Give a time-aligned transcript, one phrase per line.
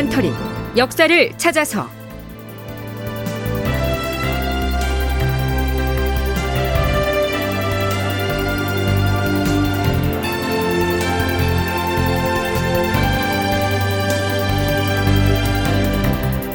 [0.00, 0.32] 다큐멘터리.
[0.76, 1.88] 역사를 찾아서.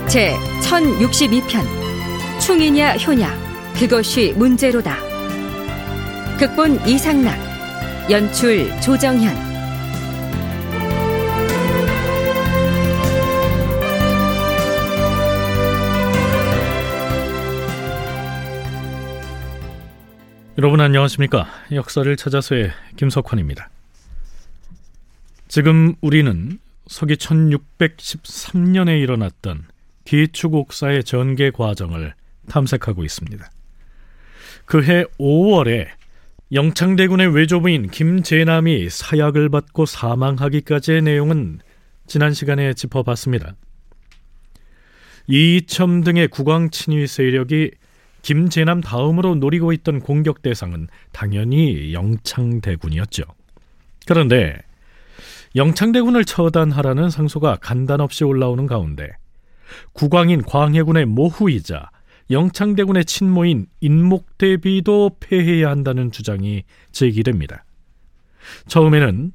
[0.07, 1.65] 제 1062편.
[2.39, 3.37] 충이냐 효냐.
[3.77, 4.97] 그것이 문제로다.
[6.39, 7.37] 극본 이상락.
[8.09, 9.54] 연출 조정현
[20.65, 21.45] 여러분 안녕하십니까?
[21.73, 23.69] 역사를 찾아서의 김석환입니다.
[25.47, 26.57] 지금 우리는
[26.87, 29.65] 서기 1613년에 일어났던
[30.05, 32.15] 기축옥사의 전개 과정을
[32.49, 33.47] 탐색하고 있습니다.
[34.65, 35.85] 그해 5월에
[36.51, 41.59] 영창대군의 외조부인 김재남이 사약을 받고 사망하기까지의 내용은
[42.07, 43.53] 지난 시간에 짚어봤습니다.
[45.27, 47.69] 이첨 등의 국왕 친위 세력이
[48.25, 53.23] 김재남 다음으로 노리고 있던 공격 대상은 당연히 영창대군이었죠.
[54.07, 54.57] 그런데
[55.55, 59.11] 영창대군을 처단하라는 상소가 간단없이 올라오는 가운데
[59.93, 61.91] 국왕인 광해군의 모후이자
[62.31, 67.63] 영창대군의 친모인 인목대비도 폐해야 한다는 주장이 제기됩니다.
[68.67, 69.33] 처음에는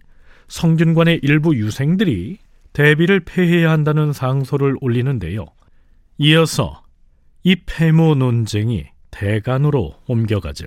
[0.48, 2.38] 성균관의 일부 유생들이
[2.72, 5.46] 대비를 폐해야 한다는 상소를 올리는데요.
[6.18, 6.82] 이어서
[7.42, 10.66] 이 폐모 논쟁이 대간으로 옮겨가죠.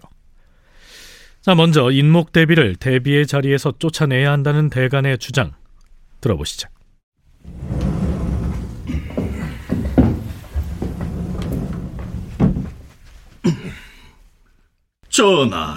[1.41, 5.51] 자, 먼저 인목 대비를 대비의 자리에서 쫓아내야 한다는 대간의 주장
[6.21, 6.69] 들어보시죠.
[15.09, 15.75] 전하,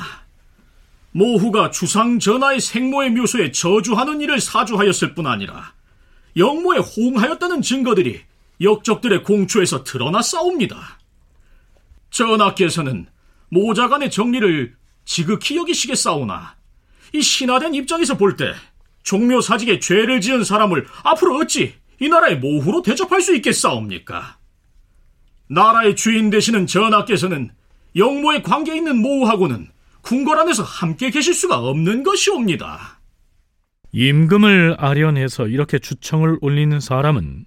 [1.13, 5.75] 모후가 주상 전하의 생모의 묘소에 저주하는 일을 사주하였을 뿐 아니라
[6.37, 8.23] 영모에 호응하였다는 증거들이
[8.61, 10.99] 역적들의 공초에서 드러나 싸웁니다.
[12.11, 13.07] 전하께서는
[13.51, 14.75] 모자간의 정리를
[15.05, 16.57] 지극히 여기시겠사오나
[17.13, 18.53] 이 신화된 입장에서 볼 때
[19.03, 24.39] 종묘 사직에 죄를 지은 사람을 앞으로 어찌 이 나라의 모후로 대접할 수 있겠사옵니까?
[25.49, 27.51] 나라의 주인 되시는 전하께서는
[27.95, 29.69] 영모에 관계 있는 모후하고는
[30.03, 33.01] 궁궐 안에서 함께 계실 수가 없는 것이옵니다.
[33.93, 37.47] 임금을 아련해서 이렇게 주청을 올리는 사람은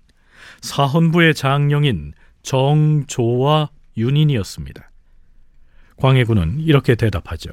[0.62, 4.90] 사헌부의 장령인 정조와 윤인이었습니다.
[5.98, 7.52] 광해군은 이렇게 대답하죠.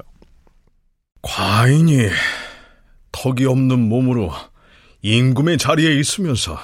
[1.21, 2.09] 과인이
[3.11, 4.31] 턱이 없는 몸으로
[5.01, 6.57] 임금의 자리에 있으면서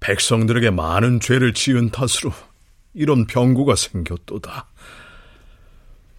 [0.00, 2.32] 백성들에게 많은 죄를 지은 탓으로
[2.94, 4.66] 이런 병고가 생겼도다.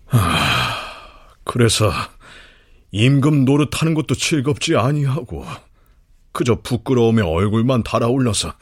[0.09, 0.77] 아,
[1.43, 1.91] 그래서
[2.91, 5.45] 임금 노릇하는 것도 즐겁지 아니하고
[6.31, 8.53] 그저 부끄러움에 얼굴만 달아올라서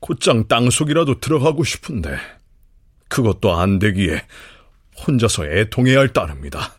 [0.00, 2.18] 곧장 땅속이라도 들어가고 싶은데
[3.08, 4.22] 그것도 안 되기에
[5.06, 6.78] 혼자서 애통해야 할 따름이다.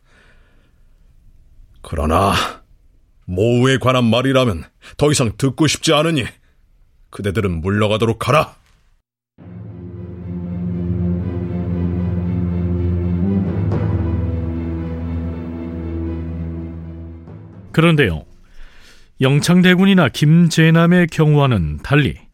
[1.81, 2.33] 그러나
[3.25, 4.63] 모우에 관한 말이라면
[4.97, 6.25] 더 이상 듣고 싶지 않으니
[7.09, 8.55] 그대들은 물러가도록 하라.
[17.71, 18.25] 그런데요.
[19.21, 22.28] 영창대군이나 김재남의 경우와는 달리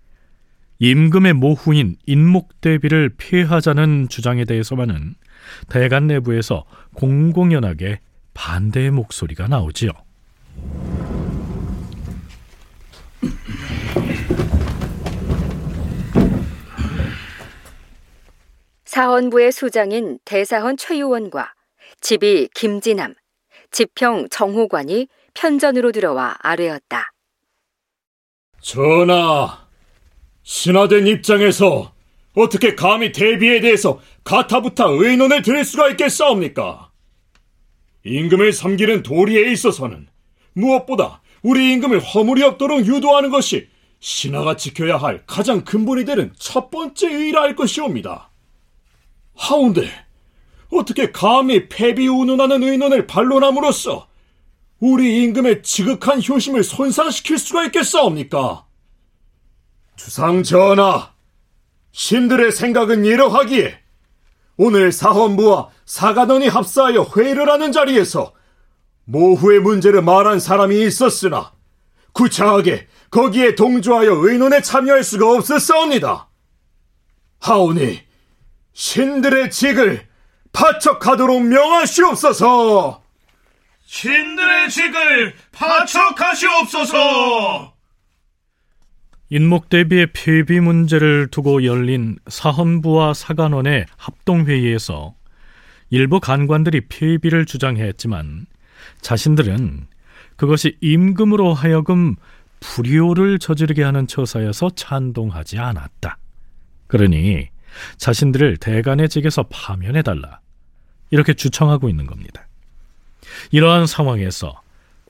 [0.80, 5.16] 임금의 모후인 인목 대비를 피하자는 주장에 대해서만은
[5.70, 6.66] 대간 내부에서
[6.96, 8.00] 공공연하게
[8.34, 9.92] 반대의 목소리가 나오지요.
[18.86, 21.54] 사헌부의 수장인 대사헌 최유원과
[22.00, 23.14] 집이 김진남,
[23.72, 27.12] 지평 정호관이 편전으로 들어와 아뢰었다.
[28.62, 29.65] 전하,
[30.46, 31.92] 신화된 입장에서
[32.36, 36.92] 어떻게 감히 대비에 대해서 가타부타 의논을 드릴 수가 있겠사옵니까?
[38.06, 40.08] 임금을 섬기는 도리에 있어서는
[40.54, 43.68] 무엇보다 우리 임금을 허물이 없도록 유도하는 것이
[44.00, 48.30] 신하가 지켜야 할 가장 근본이 되는 첫 번째 의라 할 것이옵니다.
[49.34, 49.90] 하운데
[50.70, 54.08] 어떻게 감히 패비 운운하는 의논을 반론함으로써
[54.80, 58.65] 우리 임금의 지극한 효심을 손상시킬 수가 있겠사옵니까?
[59.96, 61.14] 주상 전하,
[61.92, 63.80] 신들의 생각은 이러하기에
[64.58, 68.34] 오늘 사헌부와 사관원이 합사하여 회의를 하는 자리에서
[69.06, 71.54] 모후의 문제를 말한 사람이 있었으나
[72.14, 76.30] 구차하게 거기에 동조하여 의논에 참여할 수가 없었사옵니다.
[77.40, 78.02] 하오니
[78.74, 80.08] 신들의 직을
[80.52, 83.04] 파척하도록 명하시옵소서.
[83.86, 87.75] 신들의 직을 파척하시옵소서.
[89.30, 95.16] 인목 대비의 폐비 문제를 두고 열린 사헌부와 사관원의 합동회의에서
[95.90, 98.46] 일부 간관들이 폐비를 주장했지만
[99.02, 99.88] 자신들은
[100.36, 102.16] 그것이 임금으로 하여금
[102.60, 106.18] 불효를 저지르게 하는 처사여서 찬동하지 않았다.
[106.88, 107.50] 그러니
[107.98, 110.40] 자신들을 대간의 직에서 파면해달라.
[111.10, 112.48] 이렇게 주청하고 있는 겁니다.
[113.52, 114.62] 이러한 상황에서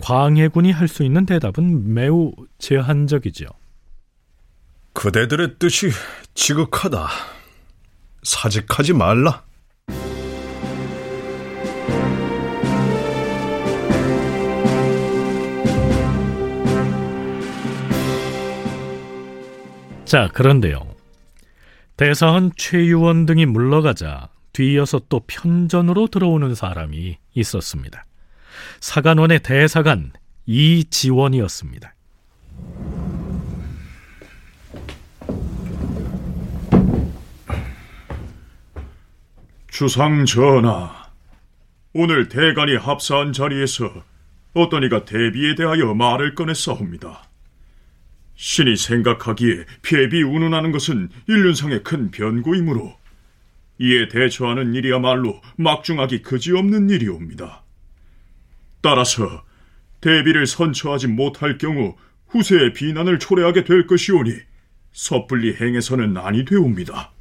[0.01, 3.45] 광해군이 할 수 있는 대답은 매우 제한적이죠.
[4.95, 5.91] 그대들의 뜻이
[6.33, 7.07] 지극하다.
[8.23, 9.43] 사직하지 말라.
[20.05, 20.87] 자, 그런데요.
[21.97, 28.05] 대사원 최유원 등이 물러가자 뒤이어서 또 편전으로 들어오는 사람이 있었습니다.
[28.79, 30.13] 사관원의 대사관
[30.45, 31.94] 이지원이었습니다.
[39.75, 41.11] 주상 전하,
[41.91, 44.05] 오늘 대간이 합사한 자리에서
[44.53, 47.27] 어떤 이가 대비에 대하여 말을 꺼냈사옵니다.
[48.35, 52.97] 신이 생각하기에 폐비 운운하는 것은 인륜상의 큰 변고이므로
[53.79, 57.65] 이에 대처하는 일이야말로 막중하기 그지없는 일이옵니다.
[58.79, 59.43] 따라서
[59.99, 64.35] 대비를 선처하지 못할 경우 후세의 비난을 초래하게 될 것이오니
[64.93, 67.11] 섣불리 행해서는 아니 되옵니다.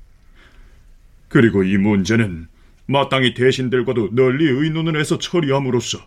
[1.34, 2.46] 그리고 이 문제는
[2.86, 5.98] 마땅히 대신들과도 널리 의논을 해서 처리함으로써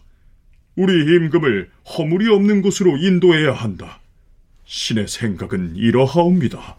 [0.77, 3.99] 우리 임금을 허물이 없는 곳으로 인도해야 한다.
[4.63, 6.77] 신의 생각은 이러하옵니다.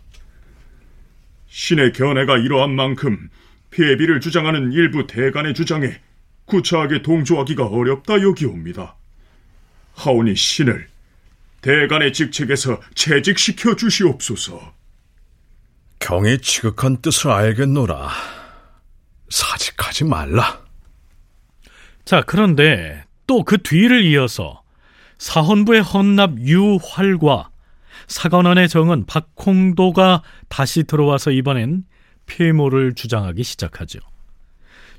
[1.49, 3.29] 신의 견해가 이러한 만큼
[3.71, 6.01] 폐비를 주장하는 일부 대간의 주장에
[6.47, 8.97] 구차하게 동조하기가 어렵다 여기옵니다.
[9.93, 10.89] 하오니 신을
[11.61, 14.73] 대간의 직책에서 채직시켜 주시옵소서.
[15.99, 18.38] 경의 지극한 뜻을 알겠노라.
[19.31, 20.63] 사직하지 말라.
[22.05, 24.63] 자, 그런데 또 그 뒤를 이어서
[25.19, 27.51] 사헌부의 헌납 유활과
[28.07, 31.85] 사관원의 정은 박홍도가 다시 들어와서 이번엔
[32.27, 33.99] 폐모를 주장하기 시작하죠.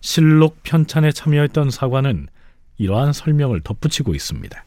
[0.01, 2.27] 실록 편찬에 참여했던 사관은
[2.77, 4.63] 이러한 설명을 덧붙이고 있습니다.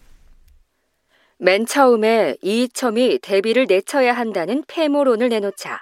[1.39, 5.81] 맨 처음에 이이첨이 대비를 내쳐야 한다는 폐모론을 내놓자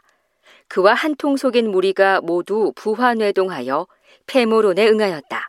[0.71, 3.89] 그와 한 통 속인 무리가 모두 부화뇌동하여
[4.27, 5.49] 폐모론에 응하였다.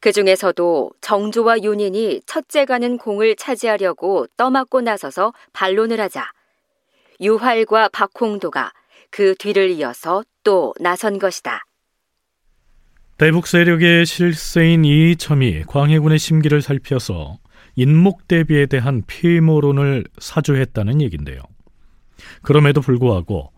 [0.00, 6.30] 그 중에서도 정조와 윤인이 첫째 가는 공을 차지하려고 떠맡고 나서서 반론을 하자
[7.20, 8.72] 유활과 박홍도가
[9.10, 11.64] 그 뒤를 이어서 또 나선 것이다.
[13.18, 17.38] 대북 세력의 실세인 이첨이 광해군의 심기를 살펴서
[17.74, 21.40] 인목 대비에 대한 피모론을 사주했다는 얘긴데요.
[22.42, 23.50] 그럼에도 불구하고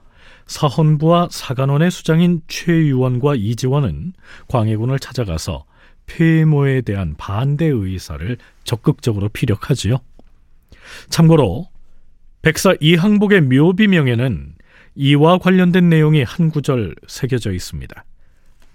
[0.46, 4.12] 사헌부와 사관원의 수장인 최유원과 이지원은
[4.48, 5.64] 광해군을 찾아가서
[6.06, 9.98] 폐모에 대한 반대 의사를 적극적으로 피력하지요.
[11.08, 11.68] 참고로
[12.42, 14.54] 백사 이항복의 묘비명에는
[14.96, 18.04] 이와 관련된 내용이 한 구절 새겨져 있습니다.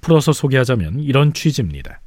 [0.01, 2.01] 풀어서 소개하자면 이런 취지입니다.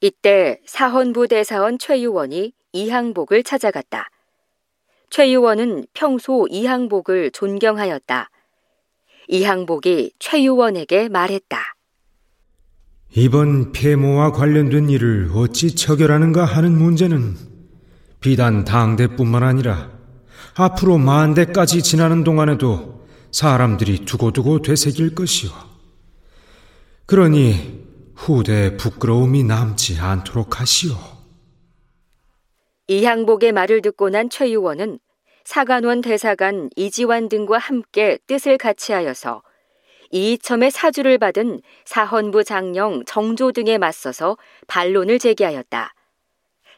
[0.00, 4.08] 이때 사헌부 대사원 최유원이 이항복을 찾아갔다.
[5.10, 8.30] 최유원은 평소 이항복을 존경하였다.
[9.28, 11.58] 이항복이 최유원에게 말했다.
[13.14, 17.36] 이번 폐모와 관련된 일을 어찌 처결하는가 하는 문제는
[18.20, 19.90] 비단 당대뿐만 아니라
[20.54, 25.50] 앞으로 만대까지 지나는 동안에도 사람들이 두고두고 되새길 것이오.
[27.06, 27.84] 그러니
[28.14, 31.15] 후대에 부끄러움이 남지 않도록 하시오.
[32.88, 34.98] 이항복의 말을 듣고 난 최유원은
[35.44, 39.42] 사관원 대사관 이지환 등과 함께 뜻을 같이하여서
[40.12, 44.36] 이이첨의 사주를 받은 사헌부 장령 정조 등에 맞서서
[44.68, 45.94] 반론을 제기하였다.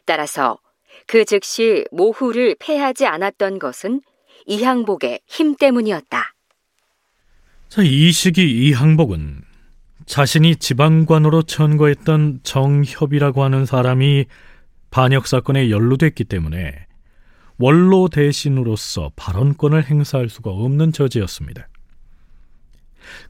[0.05, 0.59] 따라서
[1.05, 4.01] 그 즉시 모후를 패하지 않았던 것은
[4.47, 6.33] 이항복의 힘 때문이었다.
[7.69, 9.43] 자, 이 시기 이항복은
[10.07, 14.25] 자신이 지방관으로 천거했던 정협이라고 하는 사람이
[14.91, 16.87] 반역 사건에 연루됐기 때문에
[17.57, 21.67] 원로 대신으로서 발언권을 행사할 수가 없는 처지였습니다.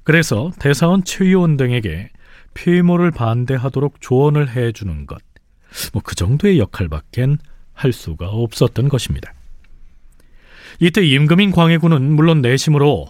[0.04, 2.10] 그래서 대사원 최의원 등에게
[2.54, 5.22] 폐모를 반대하도록 조언을 해주는 것,
[5.94, 7.38] 뭐 그 정도의 역할밖엔
[7.74, 9.34] 할 수가 없었던 것입니다.
[10.80, 13.08] 이때 임금인 광해군은 물론 내심으로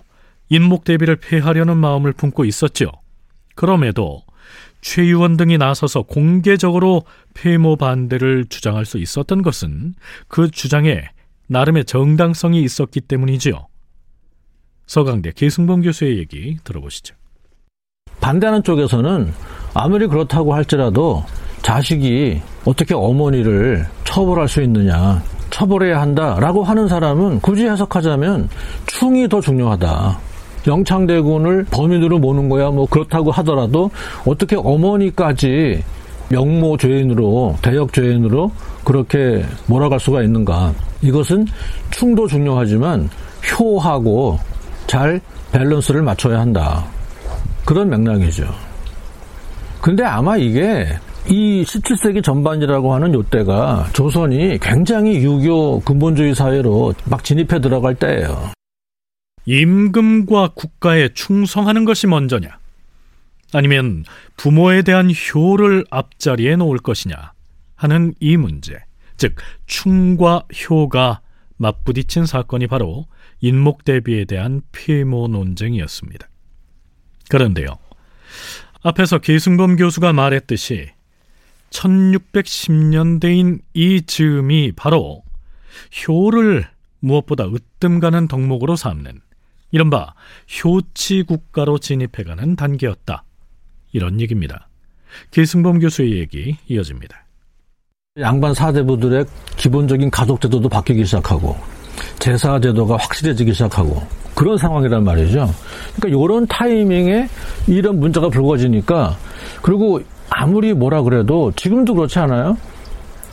[0.49, 2.91] 인목 대비를 폐하려는 마음을 품고 있었죠.
[3.55, 4.23] 그럼에도
[4.81, 9.93] 최유원 등이 나서서 공개적으로 폐모 반대를 주장할 수 있었던 것은
[10.27, 11.03] 그 주장에
[11.47, 13.67] 나름의 정당성이 있었기 때문이지요.
[14.85, 17.15] 서강대 계승범 교수의 얘기 들어보시죠.
[18.21, 19.33] 반대하는 쪽에서는
[19.73, 21.23] 아무리 그렇다고 할지라도
[21.61, 28.49] 자식이 어떻게 어머니를 처벌할 수 있느냐, 처벌해야 한다라고 하는 사람은 굳이 해석하자면
[28.87, 30.28] 충이 더 중요하다.
[30.67, 33.89] 영창대군을 범인으로 모는 거야 뭐 그렇다고 하더라도
[34.25, 35.83] 어떻게 어머니까지
[36.29, 38.51] 명모 죄인으로 대역 죄인으로
[38.83, 40.73] 그렇게 몰아갈 수가 있는가?
[41.01, 41.45] 이것은
[41.91, 43.09] 충도 중요하지만
[43.59, 44.39] 효하고
[44.87, 46.85] 잘 밸런스를 맞춰야 한다.
[47.65, 48.47] 그런 맥락이죠.
[49.81, 50.87] 근데 아마 이게
[51.27, 58.58] 이 17세기 전반이라고 하는 요때가 조선이 굉장히 유교 근본주의 사회로 막 진입해 들어갈 때예요.
[59.49, 62.59] 임금과 국가에 충성하는 것이 먼저냐?
[63.51, 64.05] 아니면
[64.37, 67.33] 부모에 대한 효를 앞자리에 놓을 것이냐?
[67.75, 68.77] 하는 이 문제,
[69.17, 69.33] 즉
[69.65, 71.21] 충과 효가
[71.57, 73.07] 맞부딪힌 사건이 바로
[73.41, 76.29] 인목 대비에 대한 피모 논쟁이었습니다.
[77.29, 77.69] 그런데요.
[78.83, 80.91] 앞에서 계승범 교수가 말했듯이
[81.71, 85.23] 1610년대인 이 즈음이 바로
[86.07, 86.67] 효를
[86.99, 89.21] 무엇보다 으뜸 가는 덕목으로 삼는
[89.71, 90.13] 이른바
[90.63, 93.23] 효치 국가로 진입해가는 단계였다.
[93.91, 94.67] 이런 얘기입니다.
[95.31, 97.25] 계승범 교수의 얘기 이어집니다.
[98.19, 99.25] 양반 사대부들의
[99.57, 101.55] 기본적인 가족 제도도 바뀌기 시작하고
[102.19, 104.01] 제사 제도가 확실해지기 시작하고
[104.35, 105.49] 그런 상황이란 말이죠.
[105.95, 107.27] 그러니까 이런 타이밍에
[107.67, 109.17] 이런 문제가 불거지니까
[109.61, 112.57] 그리고 아무리 뭐라 그래도 지금도 그렇지 않아요?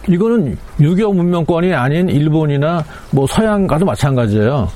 [0.08, 4.68] 이거는 유교 문명권이 아닌 일본이나 뭐 서양과도 마찬가지예요.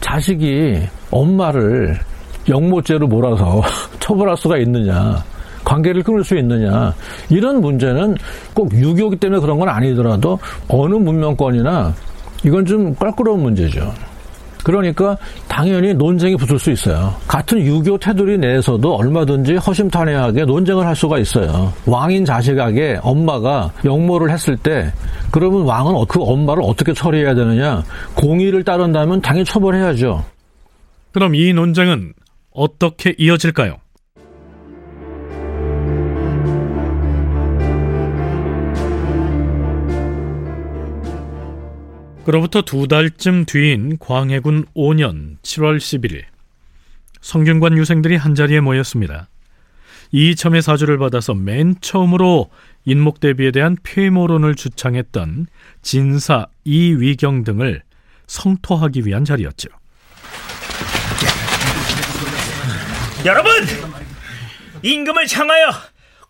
[0.00, 1.98] 자식이 엄마를
[2.48, 3.62] 영모죄로 몰아서
[4.00, 5.22] 처벌할 수가 있느냐.
[5.64, 6.94] 관계를 끊을 수 있느냐.
[7.28, 8.16] 이런 문제는
[8.54, 11.92] 꼭 유교기 때문에 그런 건 아니더라도 어느 문명권이나
[12.44, 13.92] 이건 좀 껄끄러운 문제죠.
[14.62, 17.14] 그러니까 당연히 논쟁이 붙을 수 있어요.
[17.28, 21.72] 같은 유교 테두리 내에서도 얼마든지 허심탄회하게 논쟁을 할 수가 있어요.
[21.86, 24.92] 왕인 자식에게 엄마가 영모를 했을 때
[25.30, 27.84] 그러면 왕은 그 엄마를 어떻게 처리해야 되느냐?
[28.16, 30.24] 공의를 따른다면 당연히 처벌해야죠.
[31.16, 32.12] 그럼 이 논쟁은
[32.50, 33.78] 어떻게 이어질까요?
[42.26, 46.24] 그로부터 두 달쯤 뒤인 광해군 5년 7월 11일
[47.22, 49.30] 성균관 유생들이 한자리에 모였습니다.
[50.12, 52.50] 이첨의 사주를 받아서 맨 처음으로
[52.84, 55.46] 인목 대비에 대한 폐모론을 주창했던
[55.80, 57.80] 진사 이위경 등을
[58.26, 59.70] 성토하기 위한 자리였죠.
[63.26, 63.52] 여러분!
[64.82, 65.72] 임금을 향하여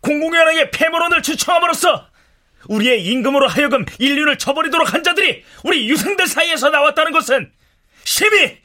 [0.01, 2.07] 공공연하게 폐모론을 주청함으로써
[2.69, 7.53] 우리의 임금으로 하여금 인류를 쳐버리도록 한 자들이 우리 유생들 사이에서 나왔다는 것은
[8.03, 8.57] 심히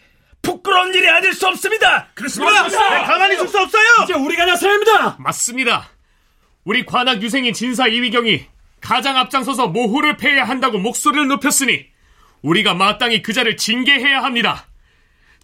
[0.42, 2.08] 부끄러운 일이 아닐 수 없습니다.
[2.14, 2.68] 그렇습니다.
[2.70, 3.84] 네, 가만히 있을 수 없어요.
[4.06, 5.18] 이제 우리가 나서야 합니다.
[5.20, 5.90] 맞습니다.
[6.64, 8.46] 우리 관악 유생인 진사 이위경이
[8.80, 11.86] 가장 앞장서서 모후를 패해야 한다고 목소리를 높였으니
[12.44, 14.68] 우리가 마땅히 그 자를 징계해야 합니다.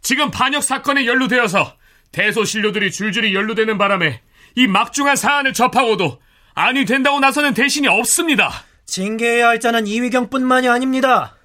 [0.02, 1.77] 지금 반역 사건에 연루되어서
[2.12, 4.22] 대소신료들이 줄줄이 연루되는 바람에
[4.56, 6.20] 이 막중한 사안을 접하고도
[6.54, 8.52] 아니 된다고 나서는 대신이 없습니다.
[8.86, 11.36] 징계해야 할 자는 이위경뿐만이 아닙니다.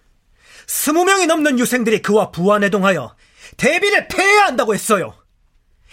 [0.67, 3.15] 스무 명이 넘는 유생들이 그와 부안해동하여
[3.57, 5.15] 대비를 폐해야 한다고 했어요.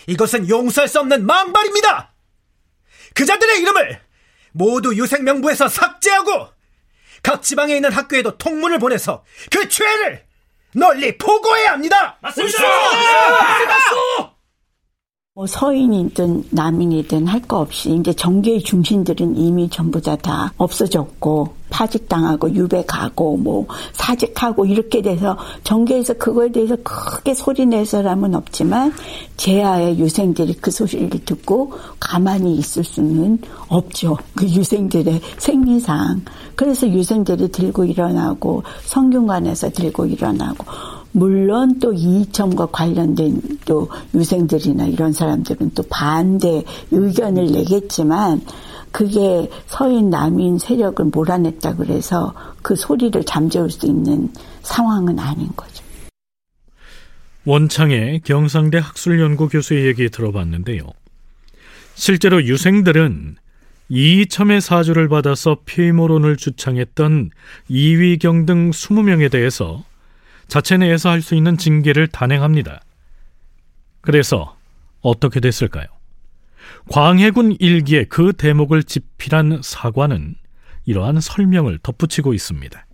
[0.07, 2.13] 이것은 용서할 수 없는 망발입니다.
[3.15, 3.99] 그자들의 이름을
[4.53, 6.49] 모두 유생명부에서 삭제하고
[7.21, 10.25] 각 지방에 있는 학교에도 통문을 보내서 그 죄를
[10.73, 12.17] 널리 보고해야 합니다.
[12.21, 12.61] 맞습니다.
[12.61, 14.38] 맞습니다.
[15.39, 22.53] 뭐 서인이든 남인이든 할 거 없이 이제 정계의 중심들은 이미 전부 다 다 없어졌고 파직당하고
[22.53, 28.91] 유배 가고 뭐 사직하고 이렇게 돼서 정계에서 그거에 대해서 크게 소리낼 사람은 없지만
[29.38, 34.17] 제아의 유생들이 그 소리를 듣고 가만히 있을 수는 없죠.
[34.36, 36.22] 그 유생들의 생리상.
[36.55, 40.65] 그래서 유생들이 들고 일어나고 성균관에서 들고 일어나고
[41.12, 48.42] 물론 또 이점과 관련된 또 유생들이나 이런 사람들은 또 반대 의견을 내겠지만
[48.92, 55.84] 그게 서인 남인 세력을 몰아냈다 그래서 그 소리를 잠재울 수 있는 상황은 아닌 거죠.
[57.46, 60.84] 원창의 경상대 학술연구 교수의 얘기 들어봤는데요.
[61.96, 63.38] 실제로 유생들은
[63.89, 67.32] 이첨의 사주를 받아서 피모론을 주창했던
[67.68, 69.84] 이위경 등 20명에 대해서
[70.50, 72.82] 자체 내에서 할 수 있는 징계를 단행합니다.
[74.01, 74.58] 그래서
[75.01, 75.86] 어떻게 됐을까요?
[76.91, 80.36] 광해군 일기에 그 대목을 집필한 사관은
[80.86, 82.86] 이러한 설명을 덧붙이고 있습니다.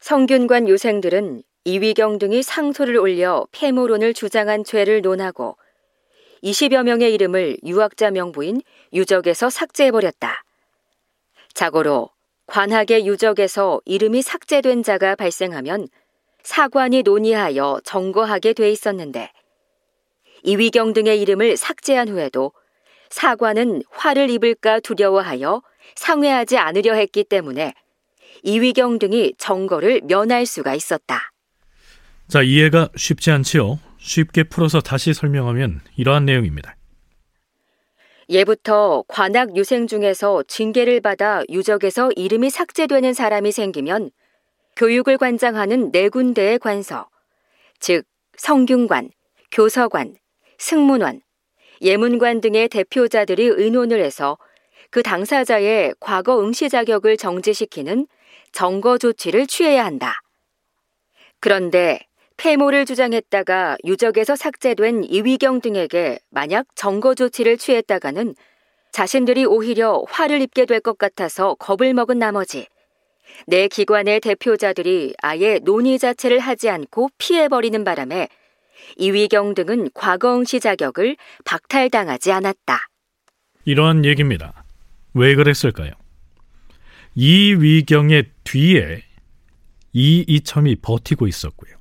[0.00, 5.56] 성균관 유생들은 이위경 등이 상소를 올려 폐모론을 주장한 죄를 논하고
[6.42, 8.60] 20여 명의 이름을 유학자 명부인
[8.92, 10.44] 유적에서 삭제해버렸다.
[11.54, 12.10] 자고로
[12.46, 15.88] 관학의 유적에서 이름이 삭제된 자가 발생하면
[16.44, 19.32] 사관이 논의하여 점거하게 돼 있었는데
[20.44, 22.52] 이위경 등의 이름을 삭제한 후에도
[23.08, 25.62] 사관은 화를 입을까 두려워하여
[25.96, 27.72] 상회하지 않으려 했기 때문에
[28.42, 31.32] 이위경 등이 정거를 면할 수가 있었다.
[32.28, 33.78] 자, 이해가 쉽지 않지요.
[33.98, 36.76] 쉽게 풀어서 다시 설명하면 이러한 내용입니다.
[38.28, 44.10] 예부터 관악 유생 중에서 징계를 받아 유적에서 이름이 삭제되는 사람이 생기면
[44.76, 47.08] 교육을 관장하는 네 군데의 관서,
[47.78, 48.04] 즉
[48.36, 49.10] 성균관,
[49.52, 50.16] 교서관,
[50.58, 51.20] 승문원,
[51.80, 54.38] 예문관 등의 대표자들이 의논을 해서
[54.90, 58.06] 그 당사자의 과거 응시 자격을 정지시키는
[58.52, 60.20] 정거 조치를 취해야 한다.
[61.40, 62.00] 그런데
[62.36, 68.34] 폐모를 주장했다가 유적에서 삭제된 이위경 등에게 만약 정거 조치를 취했다가는
[68.92, 72.66] 자신들이 오히려 화를 입게 될 것 같아서 겁을 먹은 나머지
[73.46, 78.28] 내 기관의 대표자들이 아예 논의 자체를 하지 않고 피해버리는 바람에
[78.96, 82.88] 이위경 등은 과거응시 자격을 박탈당하지 않았다.
[83.64, 84.64] 이러한 얘기입니다.
[85.14, 85.92] 왜 그랬을까요?
[87.14, 89.02] 이위경의 뒤에
[89.92, 91.74] 이이첨이 버티고 있었고요.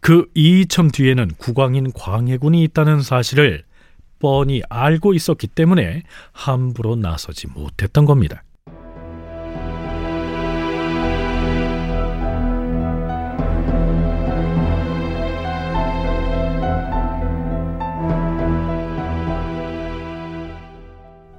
[0.00, 3.64] 그 이이첨 뒤에는 국왕인 광해군이 있다는 사실을
[4.18, 8.42] 뻔히 알고 있었기 때문에 함부로 나서지 못했던 겁니다.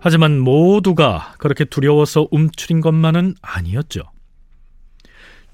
[0.05, 4.03] 하지만 모두가 그렇게 두려워서 움츠린 것만은 아니었죠.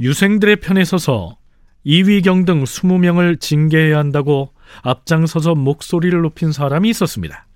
[0.02, 1.38] 유생들의 편에 서서
[1.86, 7.48] 이위경 등 20명을 징계해야 한다고 앞장서서 목소리를 높인 사람이 있었습니다.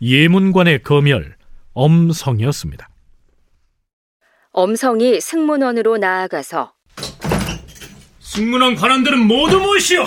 [0.00, 1.34] 예문관의 검열
[1.72, 2.88] 엄성이었습니다.
[4.52, 6.72] 엄성이 승문원으로 나아가서
[8.20, 10.04] 승문원 관원들은 모두 모시오!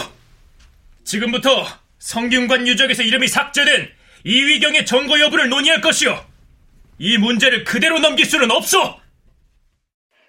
[1.03, 1.49] 지금부터
[1.99, 3.89] 성균관 유적에서 이름이 삭제된
[4.25, 6.15] 이위경의 정거 여부를 논의할 것이오.
[6.97, 8.99] 이 문제를 그대로 넘길 수는 없어.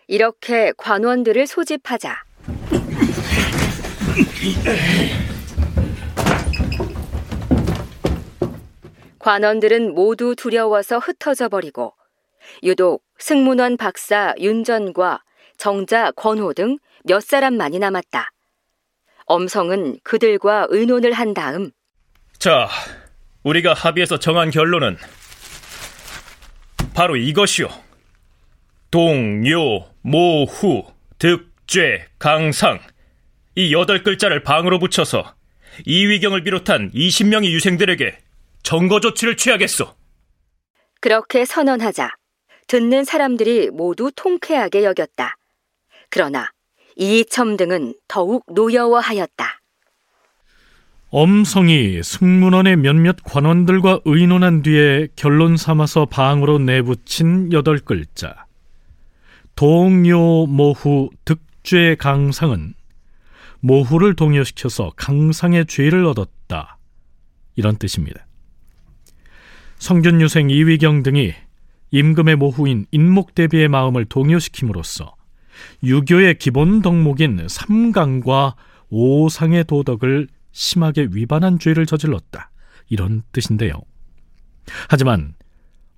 [0.09, 2.23] 이렇게 관원들을 소집하자
[9.19, 11.95] 관원들은 모두 두려워서 흩어져 버리고
[12.63, 15.25] 유독 승문원 박사 윤전과
[15.57, 18.33] 정자 권호 등 몇 사람만이 남았다.
[19.27, 21.71] 엄성은 그들과 의논을 한 다음
[22.39, 22.69] 자,
[23.47, 24.97] 우리가 합의해서 정한 결론은
[26.95, 27.69] 바로 이것이오.
[28.91, 30.85] 동, 요, 모, 후,
[31.19, 32.81] 득, 죄, 강상
[33.55, 35.35] 이 여덟 글자를 방으로 붙여서
[35.85, 38.19] 이위경을 비롯한 20명의 유생들에게
[38.65, 39.95] 정거 조치를 취하겠소.
[41.01, 42.11] 그렇게 선언하자
[42.67, 45.37] 듣는 사람들이 모두 통쾌하게 여겼다.
[46.11, 46.51] 그러나
[46.97, 49.61] 이첨 등은 더욱 노여워하였다.
[51.11, 58.47] 엄성이 승문원의 몇몇 관원들과 의논한 뒤에 결론 삼아서 방으로 내붙인 여덟 글자.
[59.55, 62.75] 동요 모후 득죄 강상은
[63.61, 66.79] 모후를 동요시켜서 강상의 죄를 얻었다.
[67.55, 68.27] 이런 뜻입니다.
[69.79, 71.33] 성균유생 이위경 등이
[71.93, 75.15] 임금의 모후인 인목대비의 마음을 동요시킴으로써
[75.85, 78.57] 유교의 기본 덕목인 삼강과
[78.91, 82.51] 오상의 도덕을 심하게 위반한 죄를 저질렀다.
[82.89, 83.75] 이런 뜻인데요.
[84.89, 85.35] 하지만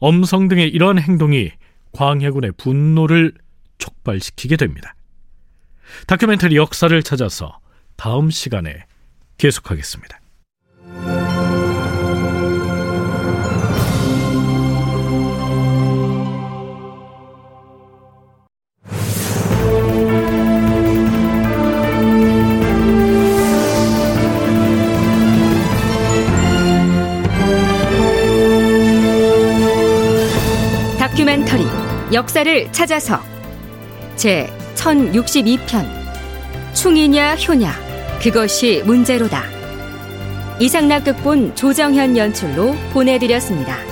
[0.01, 1.53] 엄성 등의 이러한 행동이
[1.92, 3.35] 광해군의 분노를
[3.79, 4.97] 촉발시키게 됩니다.
[6.09, 7.61] 다큐멘터리 역사를 찾아서
[7.97, 8.85] 다음 시간에
[9.38, 10.21] 계속하겠습니다.
[32.19, 33.21] 역사를 찾아서
[34.17, 35.87] 제 1062편
[36.75, 37.73] 충이냐 효냐
[38.21, 39.45] 그것이 문제로다
[40.59, 43.88] 이상락 극본 조정현 연출로 보내드렸습니다.